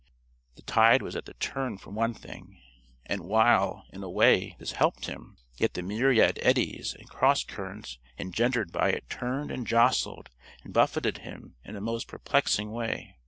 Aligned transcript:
The 0.55 0.63
tide 0.63 1.03
was 1.03 1.15
at 1.15 1.25
the 1.25 1.35
turn 1.35 1.77
for 1.77 1.91
one 1.91 2.15
thing, 2.15 2.59
and 3.05 3.21
while, 3.21 3.85
in 3.93 4.01
a 4.01 4.09
way, 4.09 4.55
this 4.57 4.71
helped 4.71 5.05
him, 5.05 5.37
yet 5.57 5.75
the 5.75 5.83
myriad 5.83 6.39
eddies 6.41 6.95
and 6.95 7.07
cross 7.07 7.43
currents 7.43 7.99
engendered 8.17 8.71
by 8.71 8.89
it 8.89 9.07
turned 9.11 9.51
and 9.51 9.67
jostled 9.67 10.31
and 10.63 10.73
buffeted 10.73 11.19
him 11.19 11.53
in 11.63 11.75
a 11.75 11.81
most 11.81 12.07
perplexing 12.07 12.71
way. 12.71 13.13